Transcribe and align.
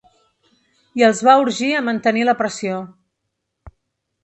I 1.01 1.05
els 1.07 1.21
va 1.27 1.35
urgir 1.43 1.69
a 1.77 1.83
mantenir 1.91 2.25
la 2.31 2.37
pressió. 2.41 2.83